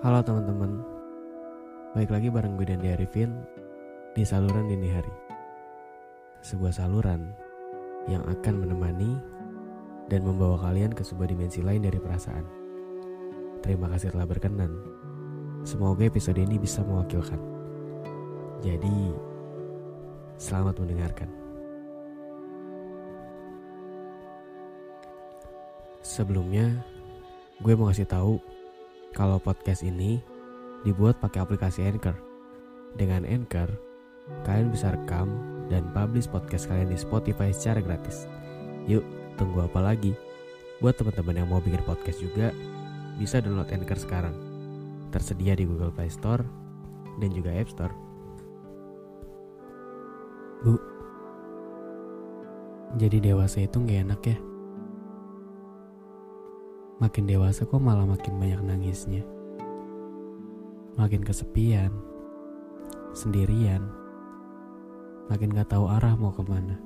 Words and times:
Halo 0.00 0.24
teman-teman, 0.24 0.80
baik 1.92 2.08
lagi 2.08 2.32
bareng 2.32 2.56
gue 2.56 2.72
dan 2.72 2.80
Arifin 2.80 3.36
di 4.16 4.24
saluran 4.24 4.64
dini 4.64 4.88
hari. 4.88 5.12
Sebuah 6.40 6.72
saluran 6.72 7.28
yang 8.08 8.24
akan 8.24 8.64
menemani 8.64 9.20
dan 10.08 10.24
membawa 10.24 10.56
kalian 10.56 10.96
ke 10.96 11.04
sebuah 11.04 11.28
dimensi 11.28 11.60
lain 11.60 11.84
dari 11.84 12.00
perasaan. 12.00 12.48
Terima 13.60 13.92
kasih 13.92 14.16
telah 14.16 14.24
berkenan. 14.24 14.72
Semoga 15.68 16.08
episode 16.08 16.40
ini 16.40 16.56
bisa 16.56 16.80
mewakilkan. 16.80 17.36
Jadi, 18.64 19.12
selamat 20.40 20.80
mendengarkan. 20.80 21.28
Sebelumnya, 26.00 26.72
gue 27.60 27.76
mau 27.76 27.92
kasih 27.92 28.08
tahu 28.08 28.59
kalau 29.10 29.42
podcast 29.42 29.82
ini 29.82 30.22
dibuat 30.86 31.18
pakai 31.18 31.42
aplikasi 31.42 31.82
Anchor. 31.82 32.14
Dengan 32.94 33.26
Anchor, 33.26 33.70
kalian 34.46 34.70
bisa 34.70 34.94
rekam 34.94 35.30
dan 35.70 35.86
publish 35.94 36.26
podcast 36.26 36.66
kalian 36.66 36.90
di 36.90 36.98
Spotify 36.98 37.54
secara 37.54 37.82
gratis. 37.82 38.26
Yuk, 38.86 39.02
tunggu 39.38 39.66
apa 39.66 39.82
lagi? 39.82 40.14
Buat 40.82 40.98
teman-teman 40.98 41.42
yang 41.42 41.48
mau 41.50 41.62
bikin 41.62 41.82
podcast 41.86 42.18
juga, 42.22 42.50
bisa 43.18 43.42
download 43.42 43.70
Anchor 43.70 43.98
sekarang. 43.98 44.34
Tersedia 45.10 45.58
di 45.58 45.66
Google 45.66 45.94
Play 45.94 46.10
Store 46.10 46.42
dan 47.18 47.30
juga 47.34 47.50
App 47.54 47.70
Store. 47.70 47.94
Bu, 50.60 50.76
jadi 53.00 53.32
dewasa 53.32 53.64
itu 53.64 53.80
nggak 53.80 54.00
enak 54.06 54.22
ya? 54.26 54.49
Makin 57.00 57.24
dewasa 57.24 57.64
kok 57.64 57.80
malah 57.80 58.04
makin 58.04 58.36
banyak 58.36 58.60
nangisnya. 58.60 59.24
Makin 61.00 61.24
kesepian, 61.24 61.88
sendirian, 63.16 63.80
makin 65.32 65.48
gak 65.56 65.72
tahu 65.72 65.88
arah 65.88 66.12
mau 66.20 66.28
ke 66.28 66.44
mana. 66.44 66.76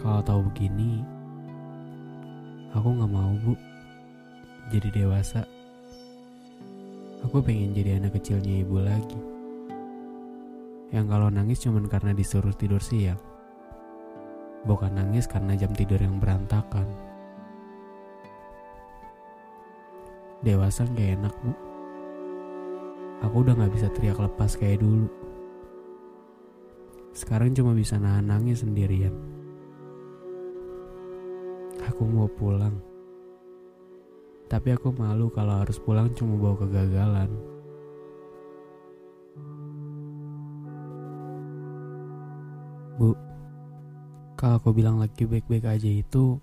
Kalau 0.00 0.24
tahu 0.24 0.40
begini, 0.48 1.04
aku 2.72 2.96
gak 2.96 3.12
mau 3.12 3.36
bu, 3.44 3.52
jadi 4.72 4.88
dewasa. 4.96 5.44
Aku 7.28 7.44
pengen 7.44 7.76
jadi 7.76 8.00
anak 8.00 8.16
kecilnya 8.16 8.64
ibu 8.64 8.80
lagi. 8.80 9.20
Yang 10.96 11.06
kalau 11.12 11.28
nangis 11.28 11.60
cuma 11.60 11.84
karena 11.84 12.16
disuruh 12.16 12.56
tidur 12.56 12.80
siang. 12.80 13.20
Bukan 14.64 14.96
nangis 14.96 15.28
karena 15.28 15.52
jam 15.60 15.76
tidur 15.76 16.00
yang 16.00 16.16
berantakan. 16.16 17.05
Dewasa 20.44 20.84
gak 20.92 21.20
enak 21.20 21.34
bu. 21.40 21.52
Aku 23.24 23.40
udah 23.40 23.56
gak 23.56 23.72
bisa 23.72 23.88
teriak 23.92 24.20
lepas 24.20 24.56
kayak 24.60 24.84
dulu. 24.84 25.08
Sekarang 27.16 27.56
cuma 27.56 27.72
bisa 27.72 27.96
nahan 27.96 28.28
nangis 28.28 28.60
sendirian. 28.60 29.16
Aku 31.88 32.04
mau 32.04 32.28
pulang. 32.28 32.76
Tapi 34.52 34.76
aku 34.76 34.92
malu 34.92 35.32
kalau 35.32 35.64
harus 35.64 35.80
pulang 35.80 36.12
cuma 36.12 36.36
bawa 36.36 36.60
kegagalan. 36.60 37.30
Bu, 43.00 43.16
kalau 44.36 44.60
aku 44.60 44.76
bilang 44.76 45.00
lagi 45.00 45.24
baik-baik 45.24 45.64
aja 45.68 45.88
itu 45.88 46.36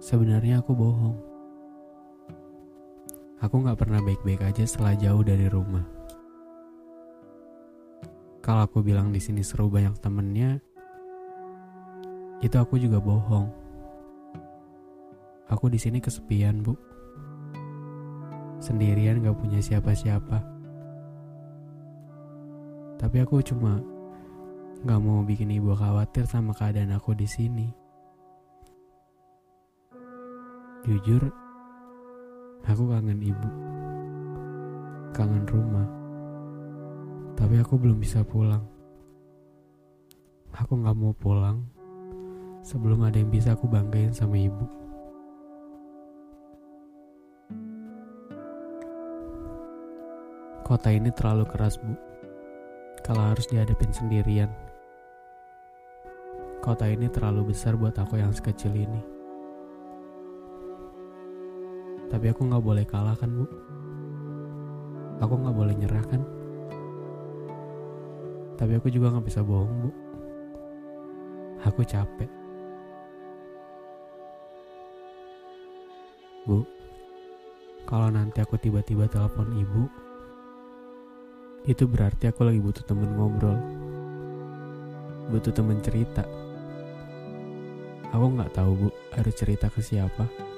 sebenarnya 0.00 0.64
aku 0.64 0.72
bohong. 0.72 1.25
Aku 3.36 3.60
gak 3.60 3.76
pernah 3.76 4.00
baik-baik 4.00 4.48
aja 4.48 4.64
setelah 4.64 4.96
jauh 4.96 5.20
dari 5.20 5.44
rumah. 5.52 5.84
Kalau 8.40 8.64
aku 8.64 8.80
bilang 8.80 9.12
di 9.12 9.20
sini 9.20 9.44
seru 9.44 9.68
banyak 9.68 9.92
temennya, 10.00 10.56
itu 12.40 12.56
aku 12.56 12.80
juga 12.80 12.96
bohong. 12.96 13.52
Aku 15.52 15.68
di 15.68 15.76
sini 15.76 16.00
kesepian, 16.00 16.64
Bu. 16.64 16.80
Sendirian 18.56 19.20
gak 19.20 19.36
punya 19.36 19.60
siapa-siapa. 19.60 20.40
Tapi 22.96 23.16
aku 23.20 23.44
cuma 23.44 23.84
gak 24.80 25.00
mau 25.04 25.20
bikin 25.20 25.52
ibu 25.52 25.76
khawatir 25.76 26.24
sama 26.24 26.56
keadaan 26.56 26.96
aku 26.96 27.12
di 27.12 27.28
sini. 27.28 27.68
Jujur, 30.88 31.45
aku 32.64 32.88
kangen 32.88 33.20
ibu. 33.20 33.48
Kangen 35.12 35.44
rumah. 35.44 35.88
Tapi 37.36 37.60
aku 37.60 37.76
belum 37.76 38.00
bisa 38.00 38.24
pulang. 38.24 38.64
Aku 40.56 40.80
gak 40.80 40.96
mau 40.96 41.12
pulang 41.12 41.60
sebelum 42.64 43.04
ada 43.04 43.20
yang 43.20 43.28
bisa 43.28 43.52
aku 43.52 43.68
banggain 43.68 44.16
sama 44.16 44.40
ibu. 44.40 44.64
Kota 50.66 50.90
ini 50.90 51.14
terlalu 51.14 51.46
keras, 51.46 51.78
Bu. 51.78 51.94
Kalau 53.06 53.22
harus 53.22 53.46
dihadapin 53.46 53.94
sendirian. 53.94 54.50
Kota 56.58 56.90
ini 56.90 57.06
terlalu 57.06 57.54
besar 57.54 57.78
buat 57.78 57.94
aku 57.94 58.18
yang 58.18 58.34
sekecil 58.34 58.74
ini. 58.74 59.15
Tapi 62.16 62.32
aku 62.32 62.48
gak 62.48 62.64
boleh 62.64 62.88
kalah 62.88 63.12
kan, 63.12 63.28
Bu? 63.28 63.44
Aku 65.20 65.36
gak 65.36 65.52
boleh 65.52 65.76
nyerah 65.76 66.00
kan? 66.08 66.24
Tapi 68.56 68.72
aku 68.80 68.88
juga 68.88 69.12
gak 69.12 69.28
bisa 69.28 69.44
bohong, 69.44 69.84
Bu. 69.84 69.90
Aku 71.68 71.84
capek. 71.84 72.32
Bu, 76.48 76.64
kalau 77.84 78.08
nanti 78.08 78.40
aku 78.40 78.56
tiba-tiba 78.56 79.04
telepon 79.12 79.52
ibu, 79.52 79.84
itu 81.68 81.84
berarti 81.84 82.32
aku 82.32 82.48
lagi 82.48 82.64
butuh 82.64 82.84
temen 82.88 83.12
ngobrol. 83.12 83.60
Butuh 85.28 85.52
temen 85.52 85.84
cerita. 85.84 86.24
Aku 88.08 88.32
nggak 88.32 88.56
tahu 88.56 88.72
bu, 88.72 88.88
harus 89.12 89.36
cerita 89.36 89.68
ke 89.68 89.84
siapa. 89.84 90.55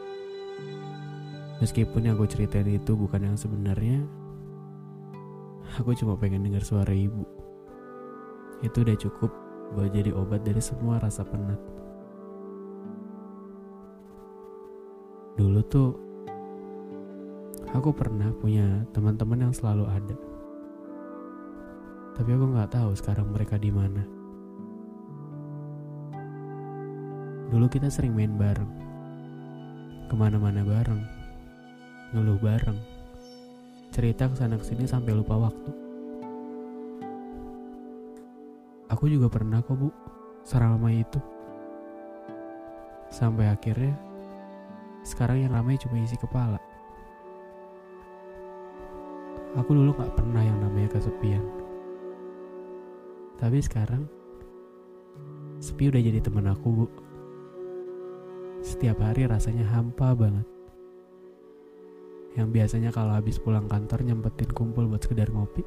Meskipun 1.59 2.07
yang 2.07 2.15
aku 2.15 2.31
ceritain 2.31 2.71
itu 2.71 2.95
bukan 2.95 3.35
yang 3.35 3.37
sebenarnya, 3.39 4.07
aku 5.75 5.91
cuma 5.99 6.15
pengen 6.15 6.47
dengar 6.47 6.63
suara 6.63 6.95
ibu. 6.95 7.27
Itu 8.63 8.87
udah 8.87 8.95
cukup 8.95 9.31
buat 9.75 9.91
jadi 9.91 10.15
obat 10.15 10.47
dari 10.47 10.63
semua 10.63 11.03
rasa 11.03 11.27
penat. 11.27 11.59
Dulu 15.35 15.61
tuh 15.67 15.91
aku 17.75 17.91
pernah 17.91 18.31
punya 18.39 18.87
teman-teman 18.95 19.51
yang 19.51 19.55
selalu 19.55 19.87
ada. 19.87 20.17
Tapi 22.19 22.31
aku 22.35 22.45
nggak 22.55 22.71
tahu 22.75 22.91
sekarang 22.95 23.31
mereka 23.31 23.59
di 23.59 23.71
mana. 23.71 24.03
Dulu 27.49 27.67
kita 27.71 27.89
sering 27.89 28.13
main 28.13 28.35
bareng, 28.35 28.69
ke 30.11 30.15
mana-mana 30.19 30.61
bareng, 30.67 31.18
ngeluh 32.17 32.41
bareng, 32.41 32.81
cerita 33.93 34.25
ke 34.33 34.35
sana 34.41 34.57
ke 34.57 34.65
sini 34.65 34.89
sampai 34.89 35.13
lupa 35.13 35.37
waktu. 35.37 35.71
Aku 38.89 39.05
juga 39.13 39.29
pernah 39.29 39.61
kok 39.61 39.77
bu, 39.77 39.93
seramai 40.49 41.05
itu. 41.05 41.21
Sampai 43.13 43.53
akhirnya, 43.53 43.93
sekarang 45.05 45.45
yang 45.45 45.53
ramai 45.53 45.77
cuma 45.77 46.01
isi 46.01 46.17
kepala. 46.17 46.57
Aku 49.61 49.77
dulu 49.77 49.93
gak 49.93 50.17
pernah 50.17 50.41
yang 50.41 50.57
namanya 50.65 50.97
kesepian. 50.97 51.45
Tapi 53.37 53.61
sekarang 53.61 54.09
sepi 55.61 55.93
udah 55.93 56.01
jadi 56.01 56.25
temen 56.25 56.49
aku, 56.49 56.69
Bu. 56.73 56.87
Setiap 58.65 58.99
hari 59.05 59.29
rasanya 59.29 59.69
hampa 59.69 60.17
banget. 60.17 60.58
Yang 62.39 62.49
biasanya 62.55 62.91
kalau 62.95 63.19
habis 63.19 63.43
pulang 63.43 63.67
kantor 63.67 64.07
nyempetin 64.07 64.55
kumpul 64.55 64.87
buat 64.87 65.03
sekedar 65.03 65.27
ngopi. 65.35 65.67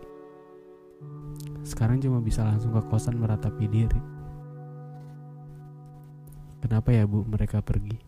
Sekarang 1.68 2.00
cuma 2.00 2.24
bisa 2.24 2.48
langsung 2.48 2.72
ke 2.72 2.80
kosan 2.88 3.20
meratapi 3.20 3.68
diri. 3.68 4.00
Kenapa 6.64 6.96
ya 6.96 7.04
bu 7.04 7.28
mereka 7.28 7.60
pergi? 7.60 8.00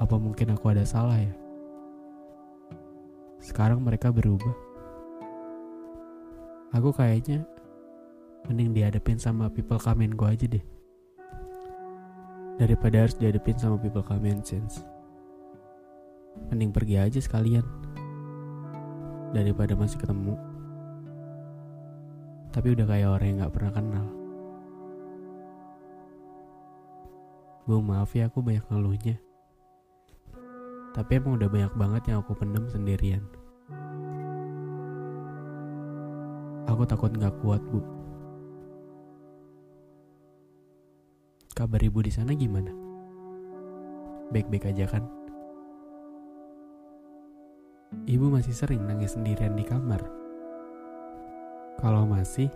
Apa 0.00 0.16
mungkin 0.16 0.56
aku 0.56 0.72
ada 0.72 0.88
salah 0.88 1.20
ya? 1.20 1.34
Sekarang 3.44 3.84
mereka 3.84 4.08
berubah. 4.08 4.56
Aku 6.72 6.96
kayaknya 6.96 7.44
mending 8.48 8.72
dihadapin 8.72 9.20
sama 9.20 9.52
people 9.52 9.76
come 9.76 10.08
gue 10.08 10.28
aja 10.28 10.46
deh. 10.48 10.64
Daripada 12.56 13.04
harus 13.04 13.16
dihadapin 13.20 13.60
sama 13.60 13.76
people 13.76 14.00
come 14.00 14.32
and 14.32 14.40
sense. 14.40 14.80
Mending 16.46 16.70
pergi 16.70 16.94
aja 17.02 17.18
sekalian. 17.18 17.66
Daripada 19.34 19.74
masih 19.74 19.98
ketemu. 19.98 20.38
Tapi 22.54 22.72
udah 22.72 22.86
kayak 22.86 23.10
orang 23.12 23.26
yang 23.28 23.38
gak 23.44 23.54
pernah 23.58 23.72
kenal. 23.74 24.06
Bu 27.68 27.84
maaf 27.84 28.16
ya 28.16 28.32
aku 28.32 28.40
banyak 28.40 28.64
ngeluhnya. 28.72 29.20
Tapi 30.96 31.10
emang 31.20 31.36
udah 31.36 31.52
banyak 31.52 31.74
banget 31.76 32.02
yang 32.08 32.24
aku 32.24 32.32
pendem 32.32 32.64
sendirian. 32.72 33.20
Aku 36.64 36.88
takut 36.88 37.12
gak 37.12 37.36
kuat 37.44 37.60
bu. 37.68 37.84
Kabar 41.52 41.82
ibu 41.82 42.00
di 42.00 42.12
sana 42.14 42.32
gimana? 42.32 42.70
Baik-baik 44.30 44.72
aja 44.72 44.86
kan? 44.86 45.17
Ibu 48.06 48.30
masih 48.30 48.54
sering 48.54 48.86
nangis 48.86 49.18
sendirian 49.18 49.58
di 49.58 49.64
kamar. 49.66 50.04
Kalau 51.80 52.06
masih, 52.06 52.46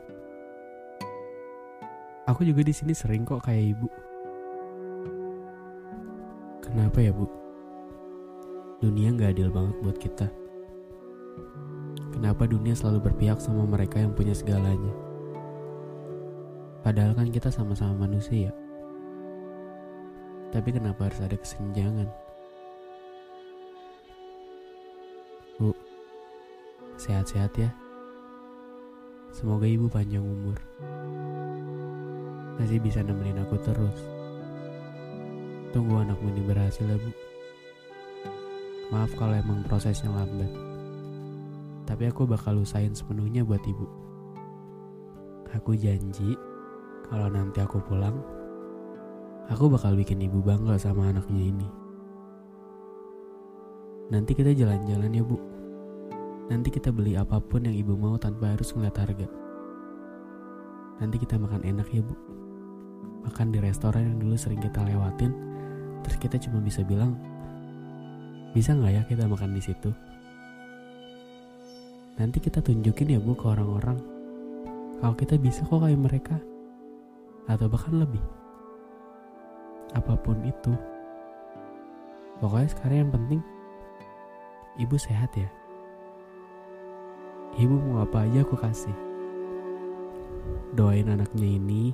aku 2.29 2.47
juga 2.47 2.63
di 2.63 2.75
sini 2.75 2.95
sering 2.95 3.27
kok 3.27 3.43
kayak 3.43 3.75
ibu. 3.75 3.89
Kenapa 6.63 7.03
ya 7.03 7.11
bu? 7.11 7.27
Dunia 8.83 9.15
gak 9.15 9.39
adil 9.39 9.51
banget 9.51 9.77
buat 9.83 9.99
kita. 9.99 10.27
Kenapa 12.13 12.47
dunia 12.47 12.75
selalu 12.77 13.11
berpihak 13.11 13.43
sama 13.43 13.67
mereka 13.67 13.99
yang 13.99 14.15
punya 14.15 14.35
segalanya? 14.35 14.95
Padahal 16.83 17.15
kan 17.15 17.31
kita 17.31 17.47
sama-sama 17.51 18.07
manusia. 18.11 18.51
Tapi 20.51 20.69
kenapa 20.75 21.07
harus 21.07 21.23
ada 21.23 21.39
kesenjangan? 21.39 22.11
Bu, 25.63 25.71
sehat-sehat 26.99 27.55
ya. 27.55 27.71
Semoga 29.31 29.63
ibu 29.63 29.87
panjang 29.87 30.27
umur. 30.27 30.59
Masih 32.59 32.83
bisa 32.83 32.99
nemenin 32.99 33.39
aku 33.47 33.55
terus. 33.63 33.95
Tunggu 35.71 36.03
anakmu 36.03 36.35
ini 36.35 36.43
berhasil 36.43 36.83
ya 36.83 36.99
bu. 36.99 37.11
Maaf 38.91 39.15
kalau 39.15 39.39
emang 39.39 39.63
prosesnya 39.71 40.11
lambat. 40.11 40.51
Tapi 41.87 42.11
aku 42.11 42.27
bakal 42.27 42.59
usahain 42.59 42.91
sepenuhnya 42.91 43.47
buat 43.47 43.63
ibu. 43.63 43.87
Aku 45.55 45.79
janji 45.79 46.35
kalau 47.07 47.31
nanti 47.31 47.63
aku 47.63 47.79
pulang, 47.87 48.19
aku 49.47 49.71
bakal 49.71 49.95
bikin 49.95 50.27
ibu 50.27 50.43
bangga 50.43 50.75
sama 50.75 51.15
anaknya 51.15 51.55
ini. 51.55 51.69
Nanti 54.11 54.35
kita 54.35 54.53
jalan-jalan 54.53 55.15
ya 55.15 55.23
bu. 55.23 55.52
Nanti 56.51 56.69
kita 56.75 56.91
beli 56.91 57.15
apa 57.15 57.39
pun 57.39 57.63
yang 57.67 57.77
ibu 57.77 57.95
mau 57.95 58.19
tanpa 58.19 58.55
harus 58.55 58.75
ngeliat 58.75 58.97
harga. 58.99 59.29
Nanti 60.99 61.17
kita 61.23 61.39
makan 61.39 61.63
enak 61.63 61.87
ya 61.95 62.03
bu. 62.03 62.15
Makan 63.23 63.55
di 63.55 63.59
restoran 63.63 64.03
yang 64.03 64.19
dulu 64.19 64.35
sering 64.35 64.59
kita 64.59 64.83
lewatin 64.83 65.53
terus 66.03 66.19
kita 66.19 66.37
cuma 66.43 66.59
bisa 66.59 66.83
bilang 66.83 67.15
bisa 68.53 68.75
nggak 68.75 68.93
ya 68.93 69.03
kita 69.07 69.25
makan 69.25 69.55
di 69.57 69.63
situ 69.63 69.91
nanti 72.21 72.39
kita 72.43 72.61
tunjukin 72.61 73.17
ya 73.17 73.21
bu 73.23 73.33
ke 73.33 73.49
orang-orang 73.49 73.97
kalau 75.01 75.15
kita 75.17 75.35
bisa 75.41 75.65
kok 75.65 75.81
kayak 75.81 75.99
mereka 75.99 76.37
atau 77.49 77.67
bahkan 77.67 77.97
lebih 77.97 78.23
apa 79.97 80.15
pun 80.21 80.37
itu 80.45 80.75
pokoknya 82.39 82.69
sekarang 82.71 82.99
yang 83.09 83.13
penting 83.15 83.41
ibu 84.79 84.97
sehat 84.99 85.33
ya 85.39 85.49
ibu 87.59 87.77
mau 87.77 88.05
apa 88.05 88.25
aja 88.25 88.45
aku 88.45 88.57
kasih. 88.57 88.95
Doain 90.73 91.09
anaknya 91.09 91.59
ini 91.59 91.93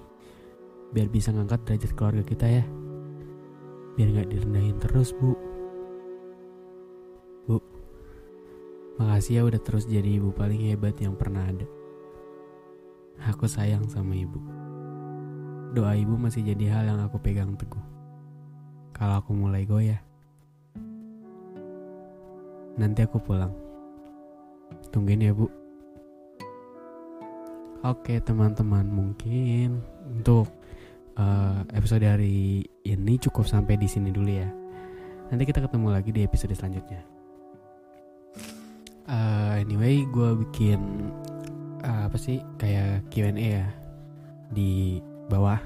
biar 0.94 1.10
bisa 1.10 1.34
ngangkat 1.34 1.66
derajat 1.66 1.93
keluarga 1.94 2.22
kita 2.22 2.46
ya. 2.46 2.64
Biar 3.99 4.08
gak 4.14 4.31
direndahin 4.31 4.78
terus 4.78 5.10
bu. 5.14 5.34
Bu 7.49 7.58
makasih 8.99 9.38
ya 9.38 9.43
udah 9.46 9.60
terus 9.62 9.87
jadi 9.87 10.19
ibu 10.19 10.31
paling 10.34 10.70
hebat 10.70 10.94
yang 11.02 11.19
pernah 11.19 11.46
ada. 11.46 11.66
Aku 13.34 13.50
sayang 13.50 13.87
sama 13.90 14.14
ibu. 14.14 14.38
Doa 15.75 15.99
ibu 15.99 16.14
masih 16.14 16.46
jadi 16.46 16.70
hal 16.70 16.84
yang 16.94 17.00
aku 17.02 17.19
pegang 17.19 17.58
teguh. 17.58 17.82
Kalau 18.94 19.22
aku 19.22 19.31
mulai 19.34 19.66
goyah 19.66 20.08
nanti 22.78 23.02
aku 23.02 23.19
pulang 23.19 23.50
tungguin 24.99 25.31
ya 25.31 25.31
bu 25.31 25.47
Oke 27.87 28.19
teman-teman 28.19 28.83
mungkin 28.91 29.79
untuk 30.03 30.50
uh, 31.15 31.62
episode 31.71 32.03
hari 32.03 32.67
ini 32.83 33.15
cukup 33.23 33.47
sampai 33.47 33.79
di 33.79 33.87
sini 33.87 34.11
dulu 34.11 34.27
ya. 34.27 34.50
Nanti 35.31 35.47
kita 35.47 35.62
ketemu 35.62 35.95
lagi 35.95 36.11
di 36.11 36.27
episode 36.27 36.59
selanjutnya. 36.59 36.99
Uh, 39.06 39.62
anyway, 39.62 40.03
gue 40.11 40.43
bikin 40.43 41.06
uh, 41.87 42.11
apa 42.11 42.19
sih 42.19 42.43
kayak 42.59 43.06
Q&A 43.15 43.62
ya 43.62 43.71
di 44.50 44.99
bawah. 45.31 45.62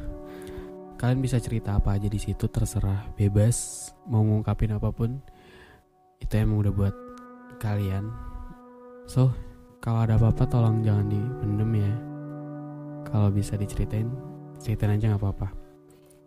Kalian 1.00 1.24
bisa 1.24 1.40
cerita 1.40 1.80
apa 1.80 1.96
aja 1.96 2.12
di 2.12 2.20
situ 2.20 2.44
terserah 2.44 3.08
bebas 3.16 3.88
mau 4.04 4.20
ngungkapin 4.20 4.76
apa 4.76 4.92
pun 4.92 5.16
itu 6.20 6.32
emang 6.36 6.60
udah 6.60 6.72
buat 6.76 6.94
kalian. 7.56 8.31
So 9.12 9.28
kalau 9.84 10.08
ada 10.08 10.16
apa-apa 10.16 10.48
tolong 10.48 10.80
jangan 10.80 11.12
dipendem 11.12 11.84
ya. 11.84 11.92
Kalau 13.12 13.28
bisa 13.28 13.60
diceritain 13.60 14.08
ceritain 14.56 14.96
aja 14.96 15.12
nggak 15.12 15.20
apa-apa. 15.20 15.52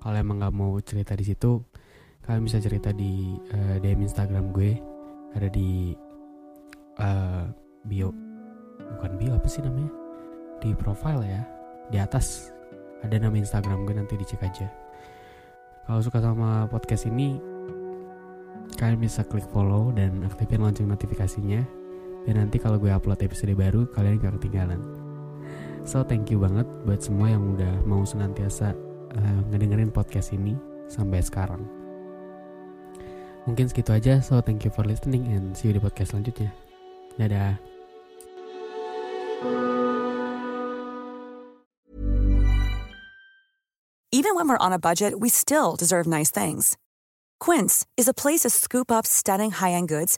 Kalau 0.05 0.13
emang 0.13 0.37
nggak 0.37 0.53
mau 0.53 0.77
cerita 0.85 1.17
di 1.17 1.25
situ 1.25 1.65
kalian 2.29 2.45
bisa 2.45 2.61
cerita 2.61 2.93
di 2.93 3.41
uh, 3.57 3.81
DM 3.81 4.05
Instagram 4.05 4.53
gue. 4.53 4.77
Ada 5.33 5.49
di 5.49 5.97
uh, 7.01 7.49
bio. 7.89 8.13
Bukan 8.77 9.11
bio 9.17 9.33
apa 9.33 9.49
sih 9.49 9.65
namanya? 9.65 9.89
Di 10.61 10.77
profile 10.77 11.25
ya. 11.25 11.41
Di 11.89 11.97
atas. 11.97 12.53
Ada 13.01 13.17
nama 13.17 13.33
Instagram 13.33 13.89
gue 13.89 13.97
nanti 13.97 14.13
dicek 14.13 14.45
aja. 14.45 14.69
Kalau 15.89 16.05
suka 16.05 16.21
sama 16.21 16.69
podcast 16.69 17.09
ini 17.09 17.41
kalian 18.77 19.01
bisa 19.01 19.25
klik 19.25 19.45
follow 19.49 19.89
dan 19.89 20.21
aktifin 20.21 20.61
lonceng 20.61 20.85
notifikasinya 20.85 21.84
dan 22.25 22.41
nanti 22.41 22.57
kalau 22.57 22.81
gue 22.81 22.89
upload 22.89 23.21
episode 23.21 23.53
baru 23.53 23.85
kalian 23.93 24.17
gak 24.17 24.37
ketinggalan 24.41 24.81
So 25.85 26.01
thank 26.01 26.33
you 26.33 26.41
banget 26.41 26.65
buat 26.81 26.97
semua 26.97 27.29
yang 27.29 27.53
udah 27.53 27.85
mau 27.85 28.01
senantiasa 28.01 28.73
uh, 29.13 29.39
ngedengerin 29.53 29.93
podcast 29.93 30.33
ini 30.33 30.57
sampai 30.89 31.21
sekarang. 31.21 31.61
Mungkin 33.45 33.69
segitu 33.69 33.93
aja, 33.93 34.17
so 34.17 34.41
thank 34.41 34.65
you 34.65 34.73
for 34.73 34.81
listening 34.81 35.29
and 35.29 35.53
see 35.53 35.69
you 35.69 35.77
di 35.77 35.81
podcast 35.81 36.17
selanjutnya. 36.17 36.49
Dadah. 37.21 37.61
Even 44.09 44.33
when 44.33 44.49
we're 44.49 44.57
on 44.57 44.73
a 44.73 44.81
budget, 44.81 45.21
we 45.21 45.29
still 45.29 45.77
deserve 45.77 46.09
nice 46.09 46.33
things. 46.33 46.81
Quince 47.37 47.85
is 47.93 48.09
a 48.09 48.15
place 48.15 48.41
to 48.41 48.49
scoop 48.49 48.89
up 48.89 49.05
stunning 49.05 49.53
high-end 49.53 49.85
goods 49.85 50.17